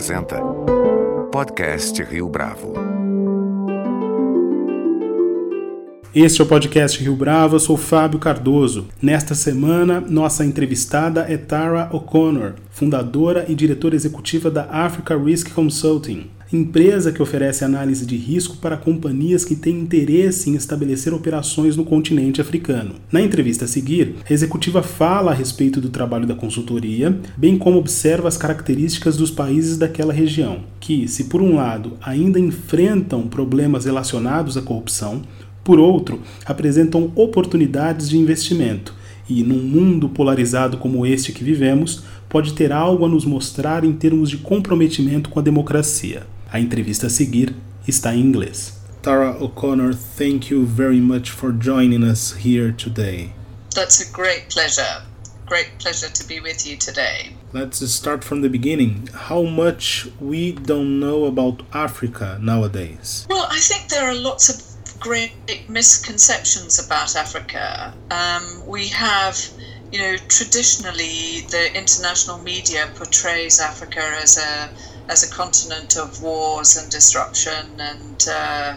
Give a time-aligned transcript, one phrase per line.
[0.00, 0.40] apresenta
[1.30, 2.72] Podcast Rio Bravo.
[6.14, 8.88] Este é o podcast Rio Bravo, eu sou Fábio Cardoso.
[9.02, 16.30] Nesta semana, nossa entrevistada é Tara O'Connor, fundadora e diretora executiva da Africa Risk Consulting,
[16.52, 21.84] empresa que oferece análise de risco para companhias que têm interesse em estabelecer operações no
[21.84, 22.96] continente africano.
[23.12, 27.78] Na entrevista a seguir, a executiva fala a respeito do trabalho da consultoria, bem como
[27.78, 33.84] observa as características dos países daquela região, que, se por um lado ainda enfrentam problemas
[33.84, 35.22] relacionados à corrupção,
[35.62, 38.92] por outro, apresentam oportunidades de investimento
[39.28, 43.92] e, num mundo polarizado como este que vivemos, pode ter algo a nos mostrar em
[43.92, 46.22] termos de comprometimento com a democracia.
[46.52, 47.54] A entrevista a seguir
[47.86, 48.72] está em inglês.
[49.00, 53.32] Tara O'Connor, thank you very much for joining us here today.
[53.72, 55.02] That's a great pleasure.
[55.46, 57.36] Great pleasure to be with you today.
[57.52, 59.08] Let's start from the beginning.
[59.14, 63.26] How much we don't know about Africa nowadays?
[63.30, 64.60] Well, I think there are lots of
[65.00, 65.32] great
[65.68, 67.94] misconceptions about Africa.
[68.10, 69.38] Um, we have,
[69.92, 74.68] you know, traditionally the international media portrays Africa as a
[75.10, 78.76] as a continent of wars and disruption and uh,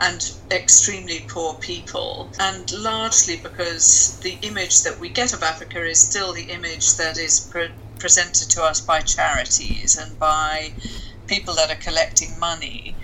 [0.00, 6.00] and extremely poor people, and largely because the image that we get of Africa is
[6.00, 10.72] still the image that is pre- presented to us by charities and by
[11.26, 12.96] people that are collecting money.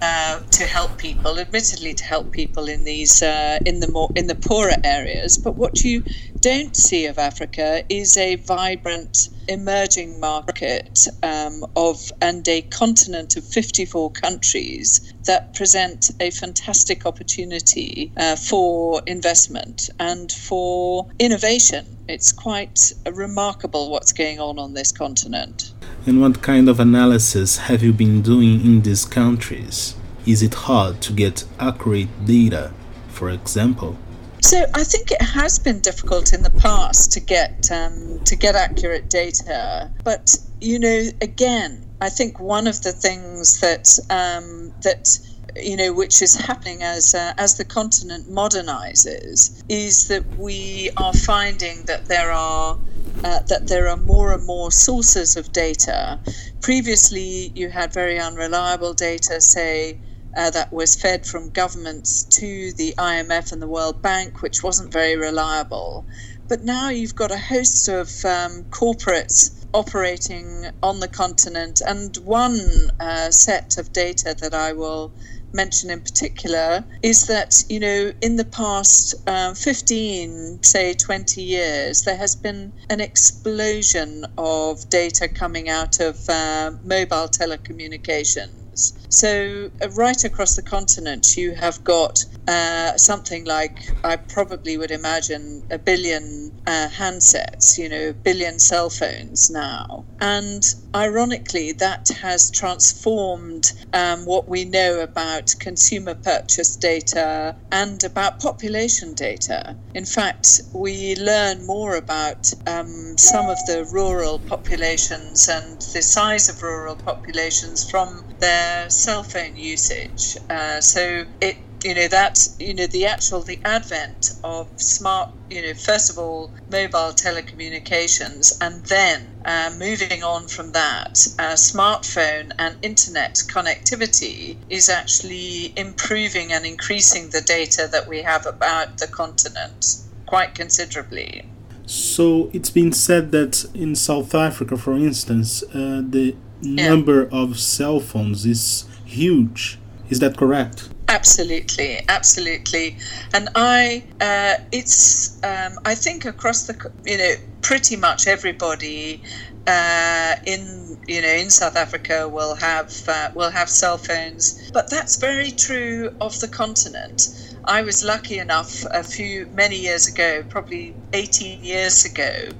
[0.00, 4.28] Uh, to help people, admittedly to help people in these uh, in the more in
[4.28, 5.36] the poorer areas.
[5.36, 6.04] But what you
[6.38, 13.44] don't see of Africa is a vibrant emerging market um, of and a continent of
[13.44, 21.84] 54 countries that present a fantastic opportunity uh, for investment and for innovation.
[22.08, 25.72] It's quite remarkable what's going on on this continent.
[26.08, 29.94] And what kind of analysis have you been doing in these countries?
[30.24, 32.72] Is it hard to get accurate data,
[33.08, 33.98] for example?
[34.40, 38.54] So I think it has been difficult in the past to get um, to get
[38.54, 45.18] accurate data, but you know, again, I think one of the things that um, that
[45.56, 51.12] you know, which is happening as uh, as the continent modernizes, is that we are
[51.12, 52.78] finding that there are
[53.24, 56.18] uh, that there are more and more sources of data.
[56.60, 59.98] Previously, you had very unreliable data, say.
[60.36, 64.92] Uh, that was fed from governments to the IMF and the World Bank, which wasn't
[64.92, 66.04] very reliable.
[66.46, 72.60] But now you've got a host of um, corporates operating on the continent, and one
[73.00, 75.12] uh, set of data that I will
[75.52, 82.02] mention in particular is that, you know, in the past um, 15, say 20 years,
[82.02, 88.92] there has been an explosion of data coming out of uh, mobile telecommunications.
[89.08, 94.90] So, uh, right across the continent, you have got uh, something like, I probably would
[94.90, 100.04] imagine, a billion uh, handsets, you know, a billion cell phones now.
[100.20, 100.62] And
[100.98, 109.14] ironically, that has transformed um, what we know about consumer purchase data and about population
[109.14, 109.76] data.
[109.94, 116.48] In fact, we learn more about um, some of the rural populations and the size
[116.48, 120.36] of rural populations from their cell phone usage.
[120.50, 125.62] Uh, so it you know that you know the actual the advent of smart you
[125.62, 132.52] know first of all mobile telecommunications and then uh, moving on from that uh, smartphone
[132.58, 139.06] and internet connectivity is actually improving and increasing the data that we have about the
[139.06, 141.48] continent quite considerably.
[141.86, 146.88] So it's been said that in south africa for instance uh, the yeah.
[146.88, 149.78] number of cell phones is huge.
[150.10, 152.98] Is that correct Absolutely, absolutely,
[153.32, 156.76] and I, uh, it's, um, I think across the,
[157.06, 157.32] you know,
[157.62, 159.22] pretty much everybody
[159.66, 164.90] uh, in, you know, in South Africa will have uh, will have cell phones, but
[164.90, 167.28] that's very true of the continent.
[167.64, 172.50] I was lucky enough a few many years ago, probably 18 years ago,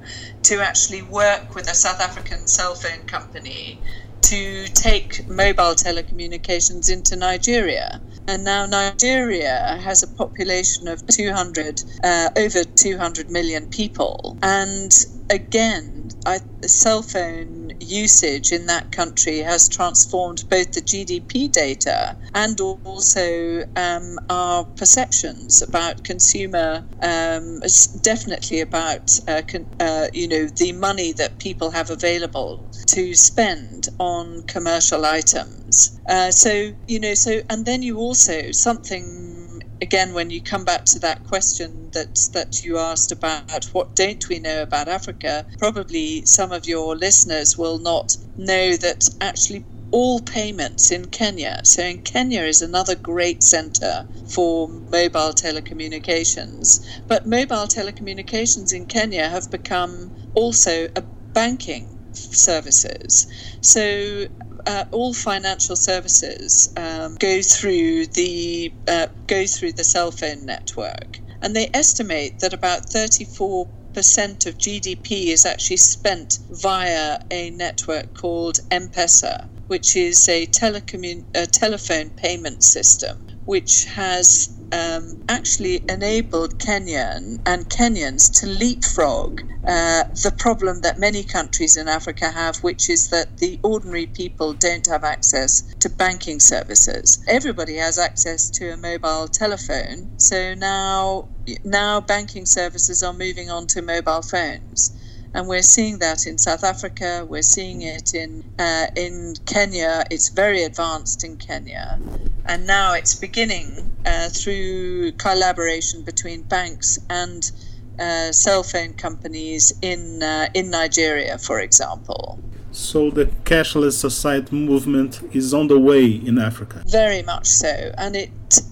[0.44, 3.83] to actually work with a South African cell phone company
[4.23, 8.00] to take mobile telecommunications into Nigeria.
[8.26, 14.37] And now Nigeria has a population of 200, uh, over 200 million people.
[14.43, 14.93] And
[15.31, 22.61] again, I, cell phone usage in that country has transformed both the GDP data and
[22.61, 27.61] also um, our perceptions about consumer, um,
[28.03, 32.65] definitely about uh, con- uh, you know the money that people have available
[32.99, 35.97] to spend on commercial items.
[36.09, 40.85] Uh, so, you know, so, and then you also, something again when you come back
[40.85, 46.25] to that question that that you asked about what don't we know about Africa probably
[46.27, 51.61] some of your listeners will not know that actually all payments in Kenya.
[51.62, 56.81] So, in Kenya is another great center for mobile telecommunications.
[57.06, 63.26] But mobile telecommunications in Kenya have become also a banking services.
[63.60, 64.26] So,
[64.66, 71.20] uh, all financial services um, go through the uh, go through the cell phone network,
[71.43, 78.14] and they estimate that about 34 percent of GDP is actually spent via a network
[78.14, 86.61] called M-Pesa, which is a, telecommun- a telephone payment system, which has um, actually enabled
[86.61, 92.91] Kenyan and Kenyans to leapfrog uh, the problem that many countries in Africa have, which
[92.91, 97.21] is that the ordinary people don't have access to banking services.
[97.29, 101.29] Everybody has access to a mobile telephone, so now
[101.65, 104.93] now banking services are moving on to mobile phones
[105.35, 107.27] and we're seeing that in South Africa.
[107.29, 110.05] We're seeing it in uh, in Kenya.
[110.11, 111.99] It's very advanced in Kenya,
[112.47, 117.51] and now it's beginning uh, through collaboration between banks and
[117.99, 122.39] uh, cell phone companies in uh, in Nigeria, for example.
[122.71, 126.83] So the cashless society movement is on the way in Africa.
[126.87, 128.31] Very much so, and it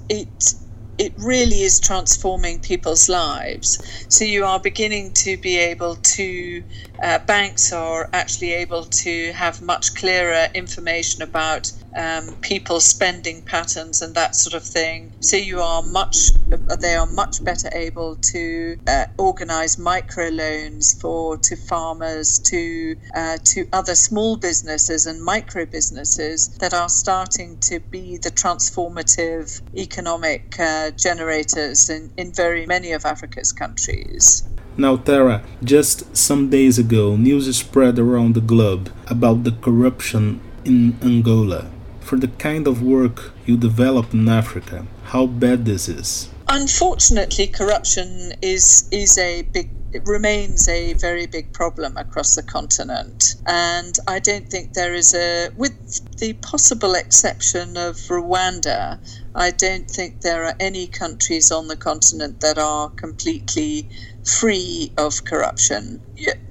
[0.08, 0.54] it
[0.98, 3.78] it really is transforming people's lives.
[4.08, 6.62] So you are beginning to be able to,
[7.02, 14.02] uh, banks are actually able to have much clearer information about um, people's spending patterns
[14.02, 15.12] and that sort of thing.
[15.20, 16.30] So you are much,
[16.80, 23.38] they are much better able to uh, organise micro loans for to farmers, to uh,
[23.44, 30.58] to other small businesses and micro businesses that are starting to be the transformative economic
[30.60, 34.44] uh, generators in, in very many of Africa's countries.
[34.78, 40.98] Now, Tara, just some days ago, news spread around the globe about the corruption in
[41.02, 41.70] Angola
[42.06, 46.30] for the kind of work you develop in Africa, how bad this is?
[46.48, 53.36] Unfortunately, corruption is is a big it remains a very big problem across the continent.
[53.46, 58.98] And I don't think there is a, with the possible exception of Rwanda,
[59.34, 63.88] I don't think there are any countries on the continent that are completely
[64.26, 66.02] free of corruption.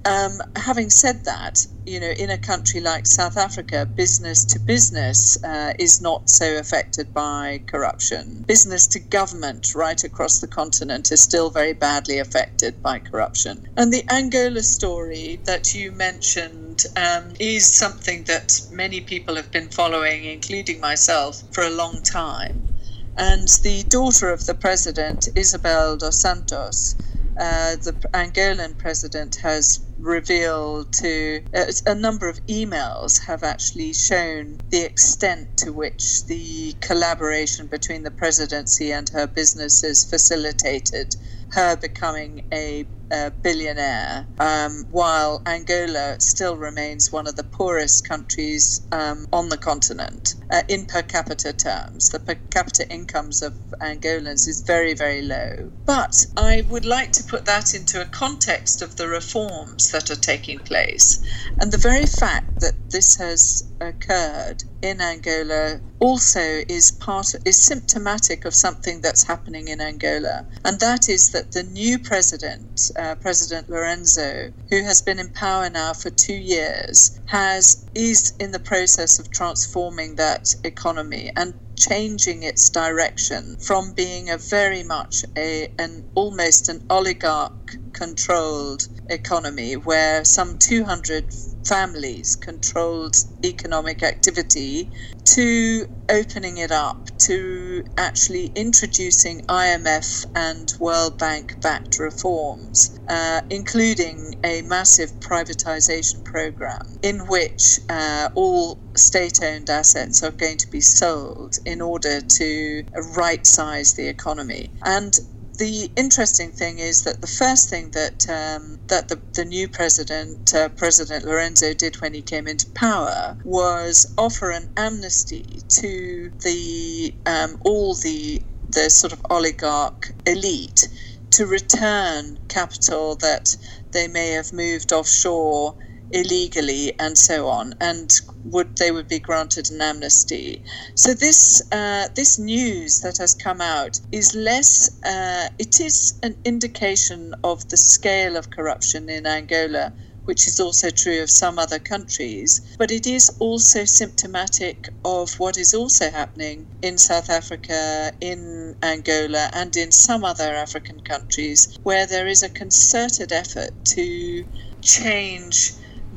[0.05, 5.43] Um, having said that, you know, in a country like South Africa, business to business
[5.43, 8.43] uh, is not so affected by corruption.
[8.47, 13.67] Business to government right across the continent is still very badly affected by corruption.
[13.75, 19.69] And the Angola story that you mentioned um, is something that many people have been
[19.69, 22.69] following, including myself, for a long time.
[23.17, 26.95] And the daughter of the president, Isabel dos Santos,
[27.39, 34.61] uh, the Angolan president has revealed to uh, a number of emails have actually shown
[34.71, 41.15] the extent to which the collaboration between the presidency and her businesses facilitated
[41.55, 48.85] her becoming a, a billionaire, um, while Angola still remains one of the poorest countries
[48.91, 52.09] um, on the continent uh, in per capita terms.
[52.09, 55.71] The per capita incomes of Angolans is very, very low.
[55.85, 60.15] But I would like to put that into a context of the reforms that are
[60.15, 61.21] taking place.
[61.59, 68.45] And the very fact that this has occurred in Angola also is part is symptomatic
[68.45, 73.67] of something that's happening in Angola, and that is that the new president, uh, President
[73.67, 79.19] Lourenço, who has been in power now for two years, has is in the process
[79.19, 86.05] of transforming that economy and changing its direction from being a very much a an
[86.15, 91.25] almost an oligarch controlled economy where some 200
[91.65, 94.91] families controlled economic activity
[95.23, 104.35] to opening it up to actually introducing IMF and World Bank backed reforms, uh, including
[104.43, 110.81] a massive privatization program in which uh, all state owned assets are going to be
[110.81, 112.83] sold in order to
[113.17, 114.71] right size the economy.
[114.83, 115.17] And
[115.55, 120.53] the interesting thing is that the first thing that um, that the, the new president,
[120.53, 127.13] uh, President Lourenço, did when he came into power was offer an amnesty to the
[127.25, 130.87] um, all the the sort of oligarch elite
[131.31, 133.55] to return capital that
[133.91, 135.75] they may have moved offshore
[136.11, 138.11] illegally and so on, and
[138.43, 140.63] would they would be granted an amnesty.
[140.95, 144.89] So this uh, this news that has come out is less.
[145.03, 149.93] Uh, it is an indication of the scale of corruption in Angola
[150.25, 155.57] which is also true of some other countries, but it is also symptomatic of what
[155.57, 162.07] is also happening in South Africa, in Angola, and in some other African countries, where
[162.07, 164.45] there is a concerted effort to
[164.81, 165.73] change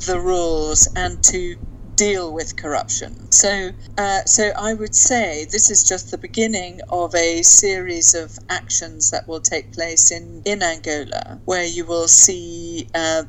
[0.07, 1.57] the rules and to
[1.99, 3.31] deal with corruption.
[3.33, 8.39] So, uh, so I would say this is just the beginning of a series of
[8.49, 13.25] actions that will take place in in Angola, where you will see uh,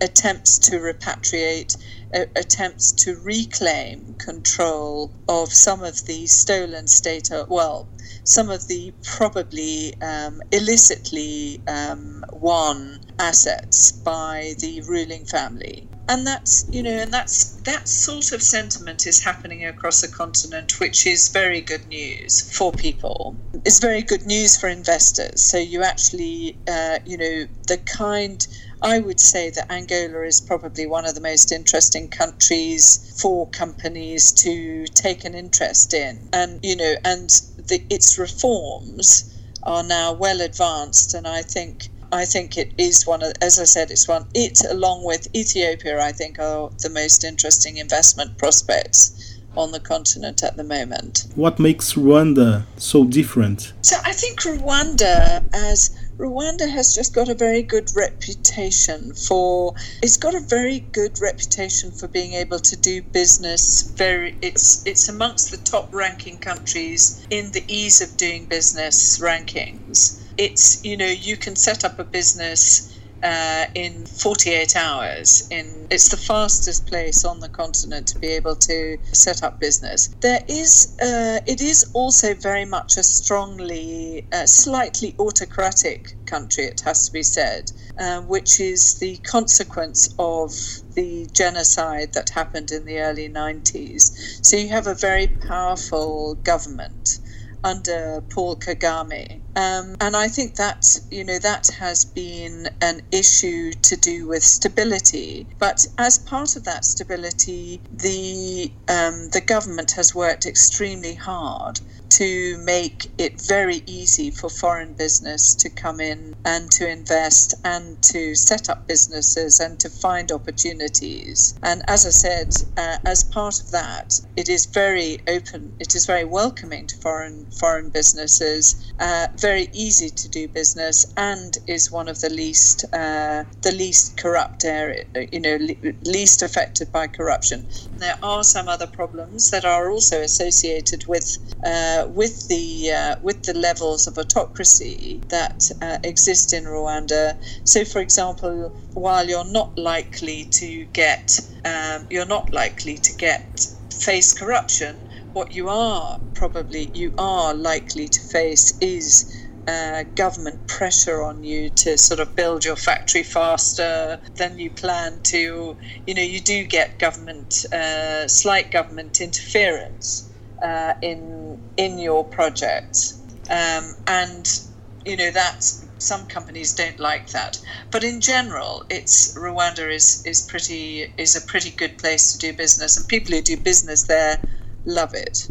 [0.00, 1.76] attempts to repatriate,
[2.12, 7.88] attempts to reclaim control of some of the stolen state, well,
[8.24, 15.88] some of the probably um, illicitly um, won assets by the ruling family.
[16.08, 20.80] And that's you know, and that's that sort of sentiment is happening across the continent,
[20.80, 23.36] which is very good news for people.
[23.64, 25.40] It's very good news for investors.
[25.42, 28.46] So you actually, uh, you know, the kind
[28.82, 34.32] I would say that Angola is probably one of the most interesting countries for companies
[34.32, 36.28] to take an interest in.
[36.32, 37.30] And, you know, and
[37.68, 39.32] the, its reforms
[39.62, 41.14] are now well advanced.
[41.14, 44.60] And I think I think it is one of, as I said, it's one, it
[44.70, 50.56] along with Ethiopia, I think are the most interesting investment prospects on the continent at
[50.56, 51.26] the moment.
[51.34, 53.72] What makes Rwanda so different?
[53.82, 60.16] So I think Rwanda as Rwanda has just got a very good reputation for it's
[60.16, 65.50] got a very good reputation for being able to do business very it's it's amongst
[65.50, 70.21] the top ranking countries in the ease of doing business rankings.
[70.36, 75.46] It's you know you can set up a business uh, in 48 hours.
[75.50, 80.14] In it's the fastest place on the continent to be able to set up business.
[80.20, 86.64] There is uh, it is also very much a strongly, uh, slightly autocratic country.
[86.64, 90.52] It has to be said, uh, which is the consequence of
[90.94, 94.12] the genocide that happened in the early 90s.
[94.42, 97.20] So you have a very powerful government
[97.64, 99.42] under Paul Kagame.
[99.56, 104.42] Um, and I think that, you know, that has been an issue to do with
[104.42, 105.48] stability.
[105.58, 111.80] But as part of that stability, the, um, the government has worked extremely hard
[112.22, 118.00] to make it very easy for foreign business to come in and to invest and
[118.00, 121.58] to set up businesses and to find opportunities.
[121.64, 126.06] And as I said, uh, as part of that, it is very open, it is
[126.06, 132.08] very welcoming to foreign foreign businesses, uh, very easy to do business, and is one
[132.08, 135.02] of the least uh, the least corrupt area,
[135.32, 137.66] you know, le- least affected by corruption.
[137.96, 141.26] There are some other problems that are also associated with
[141.64, 147.36] uh, with the uh, with the levels of autocracy that uh, exist in Rwanda.
[147.64, 153.66] So, for example, while you're not likely to get um, you're not likely to get
[153.90, 154.96] face corruption,
[155.32, 161.70] what you are probably you are likely to face is uh, government pressure on you
[161.70, 165.76] to sort of build your factory faster than you plan to.
[166.06, 170.28] You know, you do get government, uh, slight government interference
[170.62, 173.14] uh, in in your project,
[173.50, 174.60] um, and
[175.04, 175.64] you know that
[175.98, 177.60] some companies don't like that.
[177.90, 182.56] But in general, it's Rwanda is is pretty is a pretty good place to do
[182.56, 184.40] business, and people who do business there
[184.84, 185.48] love it.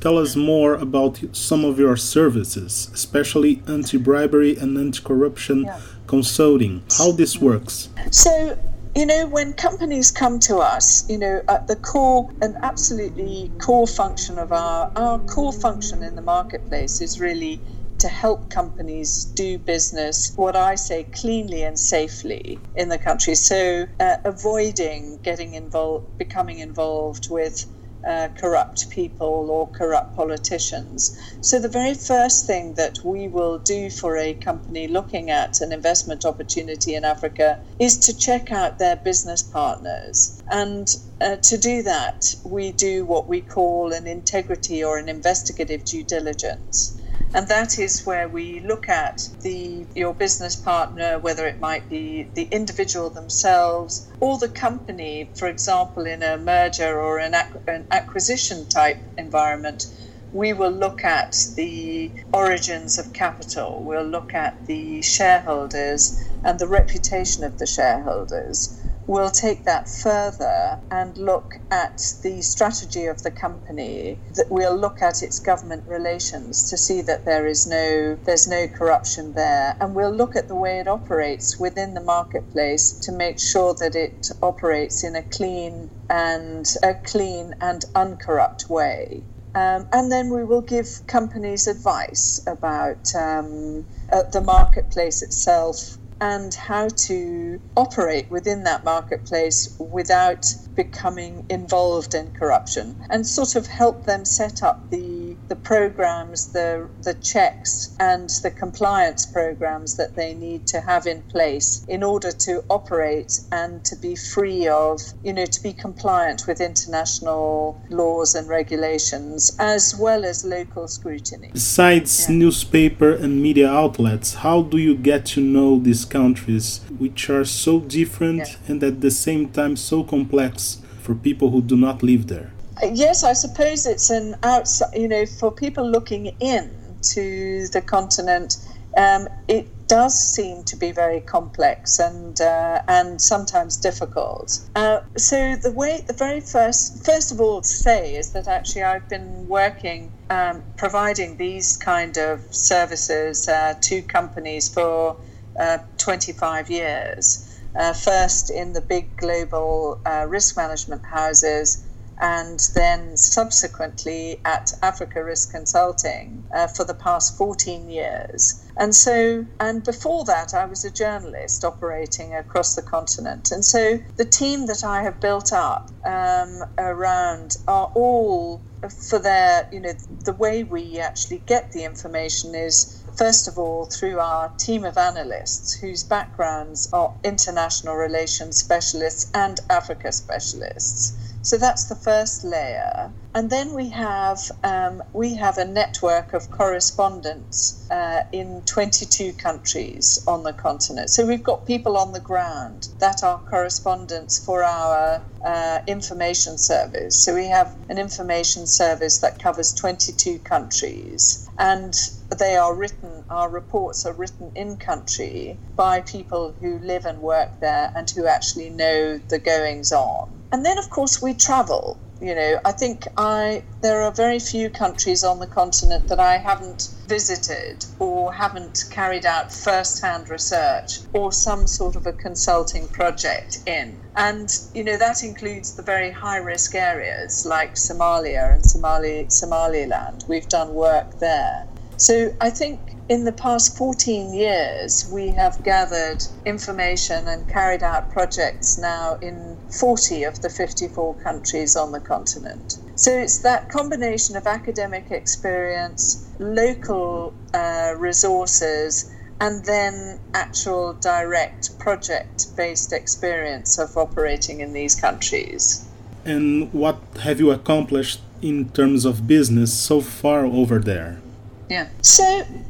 [0.00, 5.80] Tell us more about some of your services, especially anti-bribery and anti-corruption yeah.
[6.06, 6.84] consulting.
[6.96, 7.88] How this works?
[8.12, 8.56] So
[8.94, 13.86] you know, when companies come to us, you know, at the core, an absolutely core
[13.88, 17.64] function of our, our core function in the marketplace is really
[18.00, 23.36] to help companies do business, what I say, cleanly and safely in the country.
[23.36, 27.66] So, uh, avoiding getting involved, becoming involved with
[28.06, 31.16] uh, corrupt people or corrupt politicians.
[31.40, 35.72] So, the very first thing that we will do for a company looking at an
[35.72, 40.42] investment opportunity in Africa is to check out their business partners.
[40.50, 40.88] And
[41.20, 46.04] uh, to do that, we do what we call an integrity or an investigative due
[46.04, 46.97] diligence
[47.34, 52.30] and that is where we look at the your business partner whether it might be
[52.34, 57.34] the individual themselves or the company for example in a merger or an,
[57.66, 59.84] an acquisition type environment.
[60.32, 63.84] We will look at the origins of capital.
[63.84, 68.77] We'll look at the shareholders and the reputation of the shareholders
[69.08, 74.20] we'll take that further and look at the strategy of the company.
[74.34, 78.68] That we'll look at its government relations to see that there is no there's no
[78.68, 83.40] corruption there, and we'll look at the way it operates within the marketplace to make
[83.40, 89.24] sure that it operates in a clean and a clean and uncorrupt way.
[89.54, 96.54] Um, and then we will give companies advice about um, uh, the marketplace itself and
[96.54, 104.04] how to operate within that marketplace without becoming involved in corruption and sort of help
[104.04, 105.17] them set up the
[105.48, 111.22] the programs, the the checks and the compliance programs that they need to have in
[111.22, 116.46] place in order to operate and to be free of, you know, to be compliant
[116.46, 121.50] with international laws and regulations as well as local scrutiny.
[121.52, 122.36] Besides yeah.
[122.36, 127.80] newspaper and media outlets, how do you get to know these countries which are so
[127.80, 128.54] different yeah.
[128.68, 132.52] and at the same time so complex for people who do not live there?
[132.82, 138.56] Yes, I suppose it's an outside, you know, for people looking in to the continent,
[138.96, 144.60] um, it does seem to be very complex and uh, and sometimes difficult.
[144.76, 148.82] Uh, so the way, the very first, first of all, to say is that actually
[148.82, 155.16] I've been working, um, providing these kind of services uh, to companies for
[155.58, 157.44] uh, 25 years.
[157.74, 161.87] Uh, first in the big global uh, risk management houses
[162.20, 168.64] and then subsequently at Africa Risk Consulting uh, for the past 14 years.
[168.76, 173.50] And so, and before that, I was a journalist operating across the continent.
[173.50, 178.62] And so, the team that I have built up um, around are all
[179.10, 179.92] for their, you know,
[180.24, 184.96] the way we actually get the information is first of all, through our team of
[184.96, 191.27] analysts whose backgrounds are international relations specialists and Africa specialists.
[191.42, 193.14] So that's the first layer.
[193.34, 200.18] And then we have um, we have a network of correspondents uh, in 22 countries
[200.26, 201.10] on the continent.
[201.10, 207.16] So we've got people on the ground that are correspondents for our uh, information service.
[207.16, 211.94] So we have an information service that covers 22 countries, and
[212.36, 213.24] they are written.
[213.30, 218.26] Our reports are written in country by people who live and work there and who
[218.26, 220.37] actually know the goings on.
[220.50, 222.00] And then, of course, we travel.
[222.20, 226.38] You know, I think I there are very few countries on the continent that I
[226.38, 233.58] haven't visited or haven't carried out first-hand research or some sort of a consulting project
[233.66, 234.02] in.
[234.16, 240.24] And you know that includes the very high-risk areas like Somalia and Somali Somaliland.
[240.26, 241.68] We've done work there.
[241.98, 248.12] So I think in the past 14 years, we have gathered information and carried out
[248.12, 252.78] projects now in 40 of the 54 countries on the continent.
[252.94, 262.56] So it's that combination of academic experience, local uh, resources, and then actual direct project
[262.56, 265.84] based experience of operating in these countries.
[266.24, 271.20] And what have you accomplished in terms of business so far over there?
[271.68, 271.88] Yeah.
[272.00, 272.24] So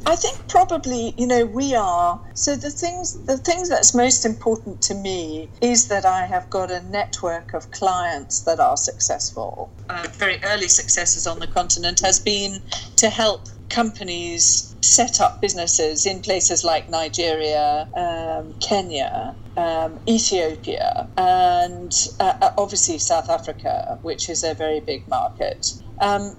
[0.05, 2.21] I think probably you know we are.
[2.33, 6.69] So the things the things that's most important to me is that I have got
[6.71, 9.71] a network of clients that are successful.
[9.89, 12.61] Uh, very early successes on the continent has been
[12.97, 21.91] to help companies set up businesses in places like Nigeria, um, Kenya, um, Ethiopia, and
[22.19, 26.35] uh, obviously South Africa, which is a very big market um,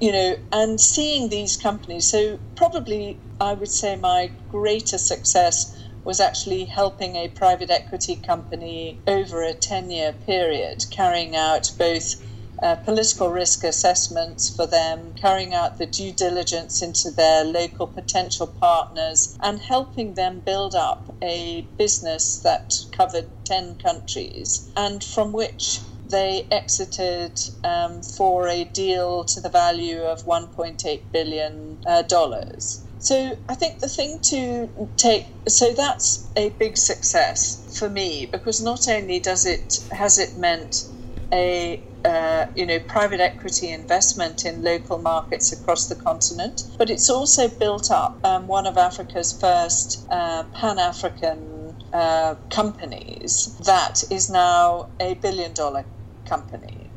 [0.00, 2.06] you know, and seeing these companies.
[2.06, 9.02] So probably I would say my greatest success was actually helping a private equity company
[9.06, 12.22] over a 10 year period, carrying out both
[12.62, 18.46] uh, political risk assessments for them, carrying out the due diligence into their local potential
[18.46, 25.80] partners, and helping them build up a business that covered 10 countries and from which
[26.10, 32.86] they exited um, for a deal to the value of 1.8 billion uh, dollars.
[32.98, 38.60] So I think the thing to take so that's a big success for me because
[38.60, 40.84] not only does it has it meant
[41.32, 47.10] a uh, you know private equity investment in local markets across the continent, but it's
[47.10, 54.30] also built up um, one of Africa's first uh, Pan African uh, companies that is
[54.30, 55.86] now a billion dollar
[56.26, 56.90] company.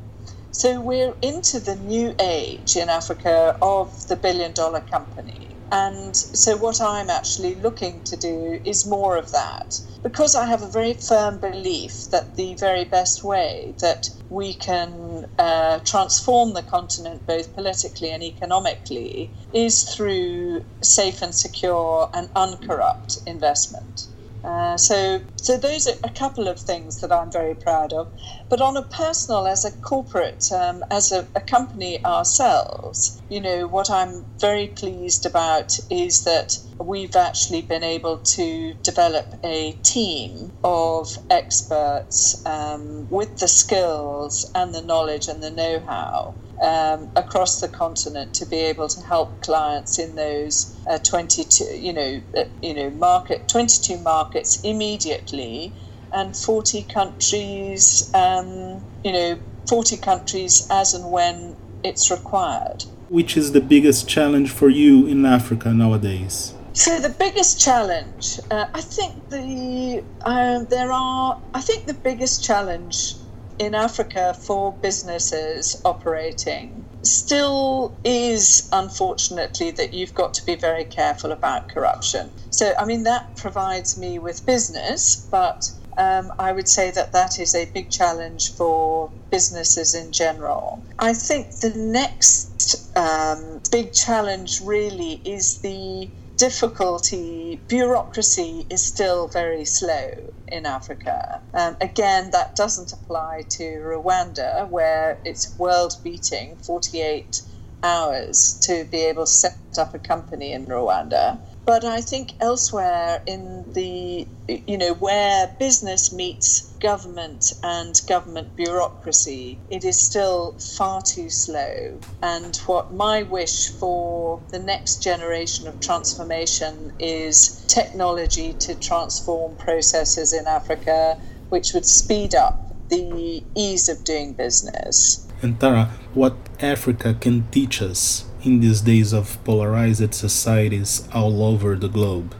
[0.51, 5.55] So we're into the new age in Africa of the billion dollar company.
[5.71, 9.79] And so, what I'm actually looking to do is more of that.
[10.01, 15.27] Because I have a very firm belief that the very best way that we can
[15.37, 23.19] uh, transform the continent, both politically and economically, is through safe and secure and uncorrupt
[23.27, 24.07] investment.
[24.43, 28.07] Uh, so, so those are a couple of things that I'm very proud of.
[28.49, 33.67] But on a personal, as a corporate, um, as a, a, company ourselves, you know,
[33.67, 40.53] what I'm very pleased about is that we've actually been able to develop a team
[40.63, 47.67] of experts um, with the skills and the knowledge and the know-how um, across the
[47.67, 52.73] continent to be able to help clients in those uh, 22, you know, uh, you
[52.73, 55.71] know, market 22 markets immediately,
[56.11, 62.83] and 40 countries, um, you know, 40 countries as and when it's required.
[63.09, 66.53] Which is the biggest challenge for you in Africa nowadays?
[66.73, 71.41] So the biggest challenge, uh, I think the uh, there are.
[71.53, 73.15] I think the biggest challenge
[73.59, 81.31] in Africa for businesses operating still is unfortunately that you've got to be very careful
[81.31, 82.31] about corruption.
[82.49, 87.37] So, I mean, that provides me with business, but um, I would say that that
[87.37, 90.85] is a big challenge for businesses in general.
[90.97, 99.65] I think the next um, big challenge really is the difficulty, bureaucracy is still very
[99.65, 100.11] slow
[100.49, 101.43] in Africa.
[101.53, 107.43] Um, again, that doesn't apply to Rwanda, where it's world beating 48
[107.83, 111.41] hours to be able to set up a company in Rwanda.
[111.69, 119.59] But I think elsewhere in the, you know, where business meets government and government bureaucracy,
[119.69, 121.99] it is still far too slow.
[122.23, 130.33] And what my wish for the next generation of transformation is technology to transform processes
[130.33, 135.27] in Africa, which would speed up the ease of doing business.
[135.43, 141.75] And Tara, what Africa can teach us in these days of polarized societies all over
[141.75, 142.35] the globe?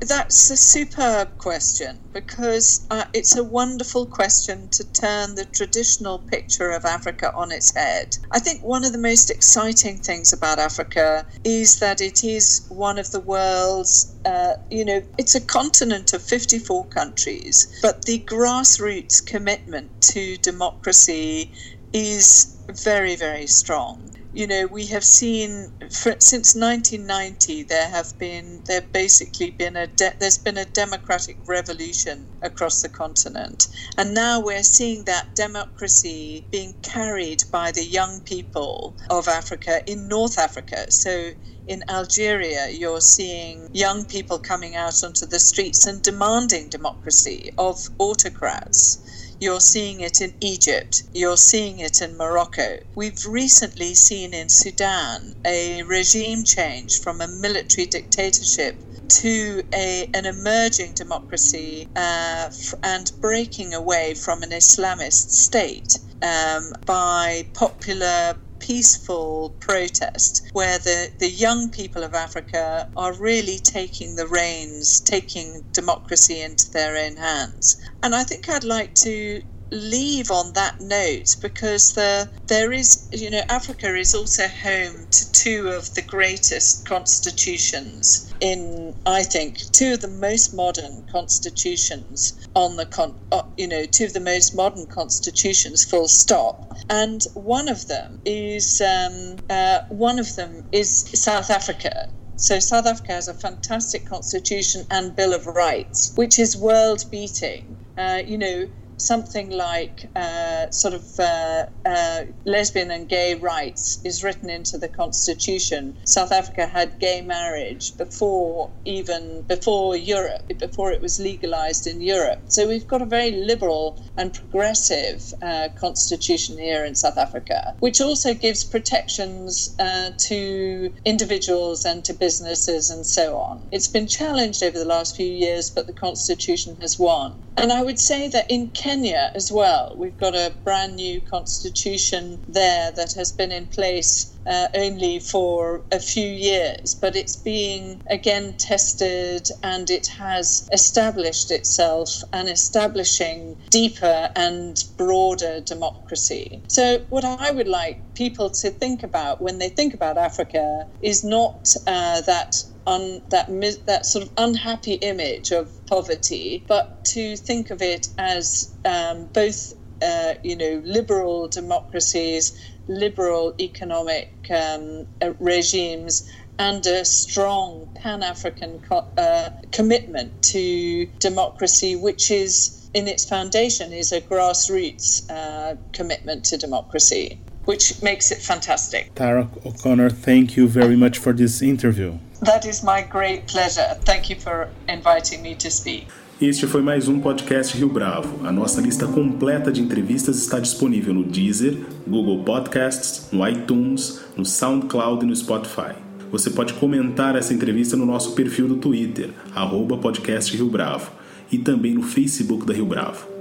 [0.00, 6.70] That's a superb question because uh, it's a wonderful question to turn the traditional picture
[6.70, 8.16] of Africa on its head.
[8.30, 12.96] I think one of the most exciting things about Africa is that it is one
[12.96, 19.24] of the world's, uh, you know, it's a continent of 54 countries, but the grassroots
[19.26, 21.50] commitment to democracy
[21.92, 28.62] is very, very strong you know, we have seen for, since 1990 there have been
[28.66, 34.38] there basically been a de- there's been a democratic revolution across the continent, and now
[34.38, 40.88] we're seeing that democracy being carried by the young people of Africa in North Africa.
[40.92, 41.32] So
[41.66, 47.88] in Algeria, you're seeing young people coming out onto the streets and demanding democracy of
[47.98, 49.27] autocrats.
[49.40, 51.04] You're seeing it in Egypt.
[51.14, 52.78] You're seeing it in Morocco.
[52.96, 58.76] We've recently seen in Sudan a regime change from a military dictatorship
[59.08, 62.50] to a, an emerging democracy uh,
[62.82, 71.28] and breaking away from an Islamist state um, by popular peaceful protest where the, the
[71.28, 77.80] young people of Africa are really taking the reins, taking democracy into their own hands.
[78.02, 83.30] And I think I'd like to leave on that note because the, there is, you
[83.30, 89.94] know, Africa is also home to two of the greatest constitutions in, I think, two
[89.94, 94.54] of the most modern constitutions on the, con, uh, you know, two of the most
[94.54, 96.67] modern constitutions, full stop.
[96.88, 102.08] And one of them is, um, uh, one of them is South Africa.
[102.36, 107.78] So South Africa has a fantastic constitution and Bill of Rights, which is world beating.
[107.96, 114.22] Uh, you know, something like uh, sort of uh, uh, lesbian and gay rights is
[114.22, 115.96] written into the constitution.
[116.04, 122.42] South Africa had gay marriage before even before Europe, before it was legalized in Europe.
[122.48, 128.00] So we've got a very liberal and progressive uh, constitution here in South Africa, which
[128.00, 133.68] also gives protections uh, to individuals and to businesses and so on.
[133.70, 137.44] It's been challenged over the last few years, but the constitution has won.
[137.58, 142.40] And I would say that in Kenya as well, we've got a brand new constitution
[142.46, 148.00] there that has been in place uh, only for a few years, but it's being
[148.08, 156.62] again tested and it has established itself and establishing deeper and broader democracy.
[156.68, 161.24] So, what I would like people to think about when they think about Africa is
[161.24, 162.54] not uh, that
[162.86, 163.48] un, that
[163.86, 169.74] that sort of unhappy image of poverty, but to think of it as um, both
[170.02, 178.82] uh, you know liberal democracies, liberal economic um, uh, regimes, and a strong Pan African
[178.90, 186.56] uh, commitment to democracy, which is in its foundation is a grassroots uh, commitment to
[186.56, 189.14] democracy, which makes it fantastic.
[189.14, 192.18] Tara O'Connor, thank you very much for this interview.
[192.42, 193.96] That is my great pleasure.
[194.04, 196.06] Thank you for inviting me to speak.
[196.40, 198.46] Este foi mais um podcast Rio Bravo.
[198.46, 204.44] A nossa lista completa de entrevistas está disponível no Deezer, Google Podcasts, no iTunes, no
[204.44, 205.96] SoundCloud e no Spotify.
[206.30, 211.10] Você pode comentar essa entrevista no nosso perfil do Twitter, arroba podcast Rio Bravo,
[211.50, 213.37] e também no Facebook da Rio Bravo.